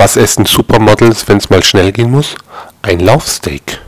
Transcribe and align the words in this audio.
Was 0.00 0.16
essen 0.16 0.46
Supermodels, 0.46 1.28
wenn 1.28 1.36
es 1.36 1.50
mal 1.50 1.62
schnell 1.62 1.92
gehen 1.92 2.10
muss? 2.10 2.34
Ein 2.80 3.00
Laufsteak. 3.00 3.82